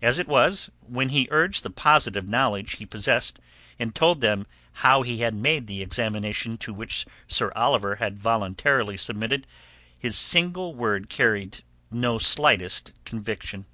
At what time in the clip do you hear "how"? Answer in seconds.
4.72-5.02